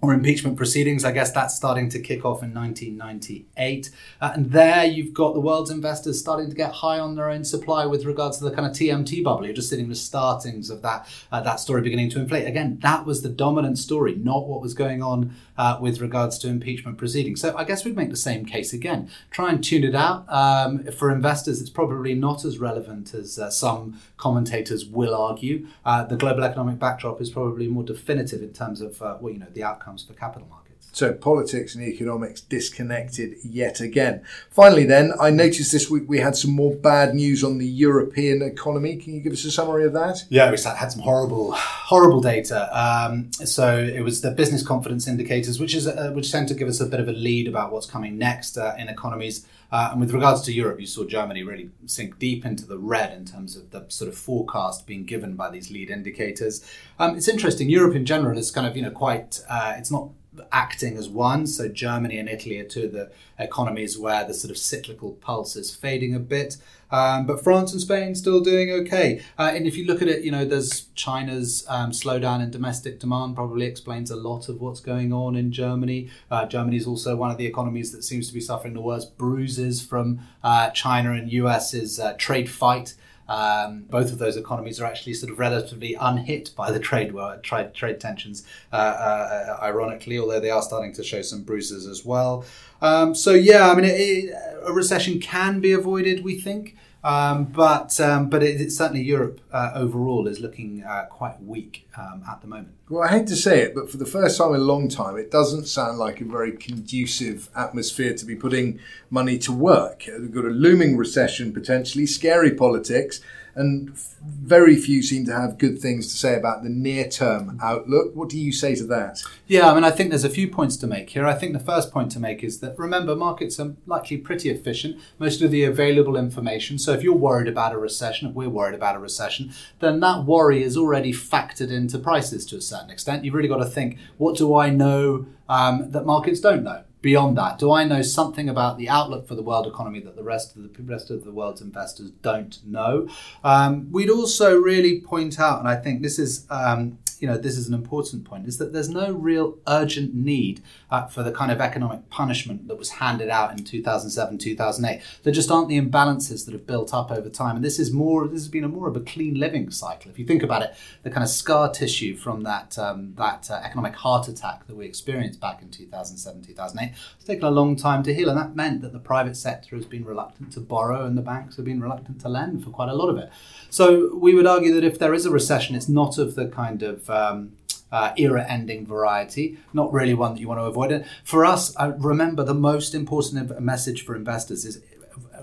or 0.00 0.14
impeachment 0.14 0.56
proceedings. 0.56 1.04
I 1.04 1.10
guess 1.12 1.32
that's 1.32 1.56
starting 1.56 1.88
to 1.90 1.98
kick 1.98 2.24
off 2.24 2.42
in 2.42 2.54
1998. 2.54 3.90
Uh, 4.20 4.30
and 4.34 4.52
there 4.52 4.84
you've 4.84 5.12
got 5.12 5.34
the 5.34 5.40
world's 5.40 5.70
investors 5.70 6.20
starting 6.20 6.48
to 6.48 6.54
get 6.54 6.72
high 6.72 7.00
on 7.00 7.16
their 7.16 7.28
own 7.28 7.44
supply 7.44 7.84
with 7.84 8.04
regards 8.04 8.38
to 8.38 8.44
the 8.44 8.52
kind 8.52 8.66
of 8.66 8.72
TMT 8.72 9.24
bubble. 9.24 9.44
You're 9.44 9.54
just 9.54 9.70
seeing 9.70 9.88
the 9.88 9.96
startings 9.96 10.70
of 10.70 10.82
that, 10.82 11.08
uh, 11.32 11.40
that 11.40 11.56
story 11.56 11.82
beginning 11.82 12.10
to 12.10 12.20
inflate. 12.20 12.46
Again, 12.46 12.78
that 12.82 13.06
was 13.06 13.22
the 13.22 13.28
dominant 13.28 13.78
story, 13.78 14.14
not 14.14 14.46
what 14.46 14.60
was 14.60 14.72
going 14.72 15.02
on 15.02 15.34
uh, 15.56 15.78
with 15.80 16.00
regards 16.00 16.38
to 16.38 16.48
impeachment 16.48 16.96
proceedings. 16.96 17.40
So 17.40 17.56
I 17.56 17.64
guess 17.64 17.84
we'd 17.84 17.96
make 17.96 18.10
the 18.10 18.16
same 18.16 18.44
case 18.46 18.72
again. 18.72 19.10
Try 19.32 19.50
and 19.50 19.62
tune 19.62 19.82
it 19.82 19.96
out. 19.96 20.24
Um, 20.28 20.84
for 20.92 21.10
investors, 21.10 21.60
it's 21.60 21.70
probably 21.70 22.14
not 22.14 22.44
as 22.44 22.58
relevant 22.58 23.14
as 23.14 23.38
uh, 23.38 23.50
some 23.50 24.00
commentators 24.16 24.86
will 24.86 25.14
argue. 25.14 25.66
Uh, 25.84 26.04
the 26.04 26.16
global 26.16 26.44
economic 26.44 26.78
backdrop 26.78 27.20
is 27.20 27.30
probably 27.30 27.66
more 27.66 27.82
definitive 27.82 28.42
in 28.42 28.52
terms 28.52 28.80
of 28.80 29.02
uh, 29.02 29.16
well, 29.20 29.32
you 29.32 29.40
know, 29.40 29.46
the 29.52 29.62
outcomes 29.88 30.04
for 30.04 30.12
capital 30.14 30.48
markets. 30.48 30.88
So 30.92 31.12
politics 31.12 31.74
and 31.74 31.84
economics 31.84 32.40
disconnected 32.40 33.36
yet 33.44 33.80
again. 33.80 34.22
Finally, 34.50 34.84
then, 34.84 35.12
I 35.20 35.30
noticed 35.30 35.70
this 35.70 35.90
week 35.90 36.04
we 36.06 36.18
had 36.18 36.34
some 36.34 36.50
more 36.50 36.74
bad 36.74 37.14
news 37.14 37.44
on 37.44 37.58
the 37.58 37.66
European 37.66 38.42
economy. 38.42 38.96
Can 38.96 39.14
you 39.14 39.20
give 39.20 39.32
us 39.32 39.44
a 39.44 39.50
summary 39.50 39.84
of 39.84 39.92
that? 39.92 40.24
Yeah, 40.28 40.50
we 40.50 40.56
had 40.56 40.92
some 40.92 41.02
horrible, 41.02 41.52
horrible 41.52 42.20
data. 42.20 42.68
Um, 42.76 43.30
so 43.32 43.78
it 43.78 44.00
was 44.00 44.22
the 44.22 44.30
business 44.30 44.66
confidence 44.66 45.06
indicators, 45.06 45.60
which 45.60 45.74
is 45.74 45.86
uh, 45.86 46.10
which 46.14 46.32
tend 46.32 46.48
to 46.48 46.54
give 46.54 46.68
us 46.68 46.80
a 46.80 46.86
bit 46.86 47.00
of 47.00 47.08
a 47.08 47.12
lead 47.12 47.48
about 47.48 47.70
what's 47.72 47.86
coming 47.86 48.18
next 48.18 48.56
uh, 48.56 48.74
in 48.78 48.88
economies. 48.88 49.46
Uh, 49.70 49.90
and 49.92 50.00
with 50.00 50.12
regards 50.12 50.40
to 50.42 50.52
Europe, 50.52 50.80
you 50.80 50.86
saw 50.86 51.04
Germany 51.04 51.42
really 51.42 51.70
sink 51.86 52.18
deep 52.18 52.44
into 52.46 52.66
the 52.66 52.78
red 52.78 53.12
in 53.12 53.24
terms 53.24 53.56
of 53.56 53.70
the 53.70 53.84
sort 53.88 54.08
of 54.08 54.16
forecast 54.16 54.86
being 54.86 55.04
given 55.04 55.34
by 55.34 55.50
these 55.50 55.70
lead 55.70 55.90
indicators. 55.90 56.64
Um, 56.98 57.16
it's 57.16 57.28
interesting. 57.28 57.68
Europe 57.68 57.94
in 57.94 58.06
general 58.06 58.38
is 58.38 58.50
kind 58.50 58.66
of 58.66 58.76
you 58.76 58.82
know 58.82 58.90
quite. 58.90 59.40
Uh, 59.48 59.74
it's 59.76 59.90
not 59.90 60.08
acting 60.52 60.96
as 60.96 61.08
one. 61.08 61.46
So 61.46 61.68
Germany 61.68 62.18
and 62.18 62.28
Italy 62.28 62.58
are 62.58 62.64
two 62.64 62.84
of 62.84 62.92
the 62.92 63.10
economies 63.38 63.98
where 63.98 64.24
the 64.24 64.34
sort 64.34 64.50
of 64.50 64.58
cyclical 64.58 65.12
pulse 65.12 65.56
is 65.56 65.74
fading 65.74 66.14
a 66.14 66.18
bit. 66.18 66.56
Um, 66.90 67.26
but 67.26 67.44
France 67.44 67.72
and 67.72 67.80
Spain 67.80 68.14
still 68.14 68.40
doing 68.40 68.70
okay. 68.70 69.22
Uh, 69.38 69.52
and 69.54 69.66
if 69.66 69.76
you 69.76 69.86
look 69.86 70.00
at 70.00 70.08
it, 70.08 70.24
you 70.24 70.30
know, 70.30 70.44
there's 70.44 70.86
China's 70.94 71.64
um, 71.68 71.90
slowdown 71.90 72.42
in 72.42 72.50
domestic 72.50 72.98
demand 72.98 73.34
probably 73.34 73.66
explains 73.66 74.10
a 74.10 74.16
lot 74.16 74.48
of 74.48 74.60
what's 74.60 74.80
going 74.80 75.12
on 75.12 75.36
in 75.36 75.52
Germany. 75.52 76.08
Uh, 76.30 76.46
Germany 76.46 76.76
is 76.76 76.86
also 76.86 77.14
one 77.14 77.30
of 77.30 77.36
the 77.36 77.46
economies 77.46 77.92
that 77.92 78.04
seems 78.04 78.28
to 78.28 78.34
be 78.34 78.40
suffering 78.40 78.74
the 78.74 78.80
worst 78.80 79.18
bruises 79.18 79.84
from 79.84 80.20
uh, 80.42 80.70
China 80.70 81.12
and 81.12 81.30
US's 81.30 82.00
uh, 82.00 82.14
trade 82.16 82.50
fight. 82.50 82.94
Um, 83.28 83.84
both 83.90 84.10
of 84.10 84.18
those 84.18 84.36
economies 84.36 84.80
are 84.80 84.86
actually 84.86 85.14
sort 85.14 85.30
of 85.30 85.38
relatively 85.38 85.94
unhit 85.94 86.50
by 86.56 86.70
the 86.70 86.80
trade 86.80 87.12
war, 87.12 87.36
trade, 87.42 87.74
trade 87.74 88.00
tensions, 88.00 88.44
uh, 88.72 88.76
uh, 88.76 89.58
ironically, 89.62 90.18
although 90.18 90.40
they 90.40 90.50
are 90.50 90.62
starting 90.62 90.92
to 90.94 91.04
show 91.04 91.22
some 91.22 91.42
bruises 91.42 91.86
as 91.86 92.04
well. 92.04 92.44
Um, 92.80 93.14
so, 93.14 93.32
yeah, 93.32 93.70
I 93.70 93.74
mean, 93.74 93.84
it, 93.84 94.00
it, 94.00 94.34
a 94.64 94.72
recession 94.72 95.20
can 95.20 95.60
be 95.60 95.72
avoided, 95.72 96.24
we 96.24 96.40
think. 96.40 96.76
Um, 97.04 97.44
but 97.44 97.98
um, 98.00 98.28
but 98.28 98.42
it, 98.42 98.72
certainly 98.72 99.02
Europe 99.02 99.40
uh, 99.52 99.70
overall 99.74 100.26
is 100.26 100.40
looking 100.40 100.82
uh, 100.82 101.06
quite 101.08 101.40
weak 101.42 101.88
um, 101.96 102.24
at 102.28 102.40
the 102.40 102.48
moment. 102.48 102.74
Well, 102.88 103.04
I 103.04 103.08
hate 103.08 103.28
to 103.28 103.36
say 103.36 103.60
it, 103.60 103.74
but 103.74 103.88
for 103.90 103.98
the 103.98 104.06
first 104.06 104.36
time 104.36 104.54
in 104.54 104.60
a 104.60 104.64
long 104.64 104.88
time, 104.88 105.16
it 105.16 105.30
doesn't 105.30 105.66
sound 105.66 105.98
like 105.98 106.20
a 106.20 106.24
very 106.24 106.52
conducive 106.52 107.50
atmosphere 107.54 108.14
to 108.14 108.24
be 108.24 108.34
putting 108.34 108.80
money 109.10 109.38
to 109.38 109.52
work. 109.52 110.04
We've 110.08 110.32
got 110.32 110.44
a 110.44 110.48
looming 110.48 110.96
recession, 110.96 111.52
potentially 111.52 112.06
scary 112.06 112.52
politics, 112.52 113.20
and 113.58 113.96
very 114.22 114.76
few 114.76 115.02
seem 115.02 115.26
to 115.26 115.32
have 115.32 115.58
good 115.58 115.80
things 115.80 116.10
to 116.12 116.16
say 116.16 116.36
about 116.36 116.62
the 116.62 116.68
near 116.68 117.08
term 117.08 117.58
outlook. 117.62 118.14
What 118.14 118.28
do 118.28 118.38
you 118.38 118.52
say 118.52 118.74
to 118.76 118.84
that? 118.84 119.22
Yeah, 119.46 119.70
I 119.70 119.74
mean, 119.74 119.84
I 119.84 119.90
think 119.90 120.10
there's 120.10 120.24
a 120.24 120.30
few 120.30 120.48
points 120.48 120.76
to 120.78 120.86
make 120.86 121.10
here. 121.10 121.26
I 121.26 121.34
think 121.34 121.52
the 121.52 121.58
first 121.58 121.92
point 121.92 122.12
to 122.12 122.20
make 122.20 122.44
is 122.44 122.60
that 122.60 122.78
remember, 122.78 123.16
markets 123.16 123.58
are 123.58 123.74
likely 123.86 124.16
pretty 124.16 124.50
efficient, 124.50 125.00
most 125.18 125.42
of 125.42 125.50
the 125.50 125.64
available 125.64 126.16
information. 126.16 126.78
So 126.78 126.92
if 126.92 127.02
you're 127.02 127.14
worried 127.14 127.48
about 127.48 127.74
a 127.74 127.78
recession, 127.78 128.28
if 128.28 128.34
we're 128.34 128.48
worried 128.48 128.74
about 128.74 128.96
a 128.96 129.00
recession, 129.00 129.52
then 129.80 130.00
that 130.00 130.24
worry 130.24 130.62
is 130.62 130.76
already 130.76 131.12
factored 131.12 131.70
into 131.70 131.98
prices 131.98 132.46
to 132.46 132.56
a 132.56 132.60
certain 132.60 132.90
extent. 132.90 133.24
You've 133.24 133.34
really 133.34 133.48
got 133.48 133.58
to 133.58 133.66
think 133.66 133.98
what 134.18 134.36
do 134.36 134.54
I 134.54 134.70
know 134.70 135.26
um, 135.48 135.90
that 135.90 136.06
markets 136.06 136.40
don't 136.40 136.62
know? 136.62 136.84
Beyond 137.00 137.36
that? 137.38 137.58
Do 137.58 137.72
I 137.72 137.84
know 137.84 138.02
something 138.02 138.48
about 138.48 138.78
the 138.78 138.88
outlook 138.88 139.28
for 139.28 139.34
the 139.34 139.42
world 139.42 139.66
economy 139.66 140.00
that 140.00 140.16
the 140.16 140.22
rest 140.22 140.56
of 140.56 140.62
the 140.62 140.82
rest 140.82 141.10
of 141.10 141.24
the 141.24 141.32
world's 141.32 141.60
investors 141.60 142.10
don't 142.22 142.58
know? 142.64 143.08
Um, 143.44 143.90
we'd 143.92 144.10
also 144.10 144.58
really 144.58 145.00
point 145.00 145.38
out, 145.38 145.60
and 145.60 145.68
I 145.68 145.76
think 145.76 146.02
this 146.02 146.18
is 146.18 146.46
um, 146.50 146.98
you 147.20 147.28
know 147.28 147.36
this 147.36 147.56
is 147.56 147.68
an 147.68 147.74
important 147.74 148.24
point, 148.24 148.46
is 148.46 148.58
that 148.58 148.72
there's 148.72 148.88
no 148.88 149.12
real 149.12 149.58
urgent 149.66 150.14
need 150.14 150.62
uh, 150.90 151.06
for 151.06 151.22
the 151.22 151.32
kind 151.32 151.50
of 151.50 151.60
economic 151.60 152.08
punishment 152.10 152.68
that 152.68 152.76
was 152.76 152.90
handed 152.90 153.28
out 153.28 153.52
in 153.52 153.64
2007, 153.64 154.38
2008. 154.38 155.02
There 155.22 155.32
just 155.32 155.50
aren't 155.50 155.68
the 155.68 155.80
imbalances 155.80 156.44
that 156.44 156.52
have 156.52 156.66
built 156.66 156.94
up 156.94 157.10
over 157.10 157.28
time, 157.28 157.56
and 157.56 157.64
this 157.64 157.78
is 157.78 157.92
more. 157.92 158.26
This 158.26 158.40
has 158.40 158.48
been 158.48 158.64
a 158.64 158.68
more 158.68 158.88
of 158.88 158.96
a 158.96 159.00
clean 159.00 159.34
living 159.34 159.70
cycle. 159.70 160.10
If 160.10 160.18
you 160.18 160.26
think 160.26 160.42
about 160.42 160.62
it, 160.62 160.74
the 161.02 161.10
kind 161.10 161.22
of 161.22 161.30
scar 161.30 161.70
tissue 161.70 162.16
from 162.16 162.42
that 162.42 162.78
um, 162.78 163.14
that 163.16 163.50
uh, 163.50 163.60
economic 163.64 163.94
heart 163.94 164.28
attack 164.28 164.66
that 164.66 164.76
we 164.76 164.86
experienced 164.86 165.40
back 165.40 165.62
in 165.62 165.70
2007, 165.70 166.42
2008, 166.42 166.94
it's 167.16 167.24
taken 167.24 167.44
a 167.44 167.50
long 167.50 167.76
time 167.76 168.02
to 168.02 168.14
heal, 168.14 168.28
and 168.28 168.38
that 168.38 168.54
meant 168.54 168.82
that 168.82 168.92
the 168.92 168.98
private 168.98 169.36
sector 169.36 169.76
has 169.76 169.84
been 169.84 170.04
reluctant 170.04 170.52
to 170.52 170.60
borrow, 170.60 171.04
and 171.04 171.16
the 171.16 171.22
banks 171.22 171.56
have 171.56 171.64
been 171.64 171.80
reluctant 171.80 172.20
to 172.20 172.28
lend 172.28 172.64
for 172.64 172.70
quite 172.70 172.88
a 172.88 172.94
lot 172.94 173.08
of 173.08 173.16
it. 173.16 173.30
So 173.70 174.14
we 174.14 174.34
would 174.34 174.46
argue 174.46 174.72
that 174.74 174.84
if 174.84 174.98
there 174.98 175.14
is 175.14 175.26
a 175.26 175.30
recession, 175.30 175.74
it's 175.74 175.88
not 175.88 176.18
of 176.18 176.34
the 176.34 176.46
kind 176.46 176.82
of 176.82 177.07
um, 177.10 177.52
uh, 177.90 178.12
era 178.16 178.44
ending 178.48 178.86
variety, 178.86 179.58
not 179.72 179.92
really 179.92 180.14
one 180.14 180.34
that 180.34 180.40
you 180.40 180.48
want 180.48 180.60
to 180.60 180.64
avoid. 180.64 180.92
And 180.92 181.04
for 181.24 181.44
us, 181.44 181.74
I 181.76 181.86
remember 181.86 182.44
the 182.44 182.54
most 182.54 182.94
important 182.94 183.60
message 183.60 184.04
for 184.04 184.14
investors 184.14 184.64
is 184.64 184.80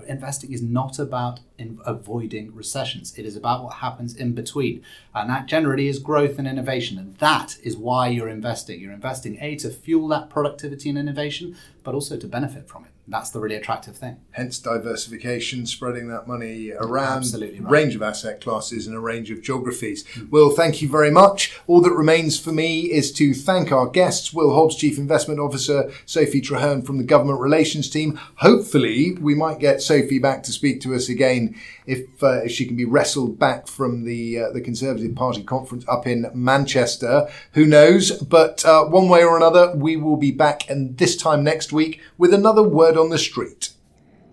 investing 0.08 0.52
is 0.52 0.62
not 0.62 0.98
about 0.98 1.40
avoiding 1.84 2.54
recessions. 2.54 3.16
It 3.16 3.26
is 3.26 3.36
about 3.36 3.64
what 3.64 3.74
happens 3.74 4.16
in 4.16 4.32
between. 4.32 4.82
And 5.14 5.28
that 5.30 5.46
generally 5.46 5.88
is 5.88 5.98
growth 5.98 6.38
and 6.38 6.46
innovation. 6.46 6.98
And 6.98 7.16
that 7.16 7.56
is 7.62 7.76
why 7.76 8.08
you're 8.08 8.28
investing. 8.28 8.80
You're 8.80 8.92
investing, 8.92 9.38
A, 9.40 9.56
to 9.56 9.70
fuel 9.70 10.08
that 10.08 10.30
productivity 10.30 10.88
and 10.88 10.98
innovation, 10.98 11.56
but 11.86 11.94
also 11.94 12.16
to 12.18 12.26
benefit 12.26 12.68
from 12.68 12.84
it 12.84 12.90
that's 13.08 13.30
the 13.30 13.38
really 13.38 13.54
attractive 13.54 13.96
thing. 13.96 14.16
Hence 14.32 14.58
diversification, 14.58 15.66
spreading 15.66 16.08
that 16.08 16.26
money 16.26 16.72
around 16.72 17.18
Absolutely 17.18 17.58
a 17.58 17.62
right. 17.62 17.70
range 17.70 17.94
of 17.94 18.02
asset 18.02 18.40
classes 18.40 18.86
and 18.86 18.96
a 18.96 19.00
range 19.00 19.30
of 19.30 19.42
geographies. 19.42 20.04
Mm. 20.14 20.30
Will, 20.30 20.50
thank 20.50 20.82
you 20.82 20.88
very 20.88 21.10
much. 21.10 21.56
All 21.68 21.80
that 21.82 21.92
remains 21.92 22.38
for 22.38 22.52
me 22.52 22.90
is 22.90 23.12
to 23.12 23.32
thank 23.32 23.70
our 23.70 23.86
guests, 23.86 24.32
Will 24.32 24.54
Hobbs, 24.54 24.76
Chief 24.76 24.98
Investment 24.98 25.38
Officer, 25.38 25.92
Sophie 26.04 26.40
Traherne 26.40 26.84
from 26.84 26.98
the 26.98 27.04
Government 27.04 27.40
Relations 27.40 27.88
Team. 27.88 28.18
Hopefully, 28.36 29.12
we 29.20 29.34
might 29.34 29.60
get 29.60 29.82
Sophie 29.82 30.18
back 30.18 30.42
to 30.42 30.52
speak 30.52 30.80
to 30.80 30.94
us 30.94 31.08
again 31.08 31.54
if, 31.86 32.22
uh, 32.22 32.42
if 32.42 32.50
she 32.50 32.66
can 32.66 32.76
be 32.76 32.84
wrestled 32.84 33.38
back 33.38 33.68
from 33.68 34.04
the 34.04 34.40
uh, 34.40 34.50
the 34.50 34.60
Conservative 34.60 35.14
Party 35.14 35.42
conference 35.44 35.84
up 35.86 36.06
in 36.06 36.26
Manchester. 36.34 37.28
Who 37.52 37.64
knows? 37.64 38.10
But 38.10 38.64
uh, 38.64 38.86
one 38.86 39.08
way 39.08 39.22
or 39.22 39.36
another, 39.36 39.72
we 39.76 39.96
will 39.96 40.16
be 40.16 40.32
back, 40.32 40.68
and 40.68 40.98
this 40.98 41.16
time 41.16 41.44
next 41.44 41.72
week 41.76 42.00
with 42.18 42.34
another 42.34 42.62
word 42.62 42.96
on 42.96 43.10
the 43.10 43.18
street. 43.18 43.70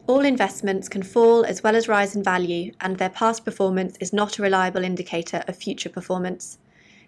All 0.08 0.26
investments 0.26 0.90
can 0.90 1.04
fall 1.04 1.46
as 1.46 1.64
well 1.64 1.76
as 1.76 1.88
rise 1.88 2.16
in 2.16 2.24
value, 2.24 2.74
and 2.82 2.98
their 2.98 3.10
past 3.10 3.46
performance 3.46 3.96
is 4.00 4.12
not 4.12 4.38
a 4.38 4.42
reliable 4.42 4.84
indicator 4.84 5.44
of 5.48 5.56
future 5.56 5.90
performance. 5.90 6.58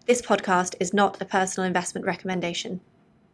This 0.06 0.22
podcast 0.22 0.75
is 0.80 0.94
not 0.94 1.22
a 1.22 1.25
personal 1.25 1.68
investment 1.68 2.06
recommendation. 2.06 2.80